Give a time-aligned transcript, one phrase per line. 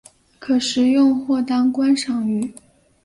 [0.39, 2.51] 可食用或当观赏鱼。